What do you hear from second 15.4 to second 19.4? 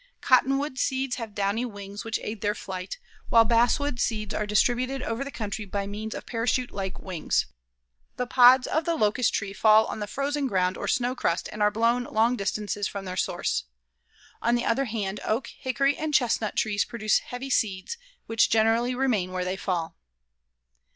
hickory, and chestnut trees produce heavy seeds which generally remain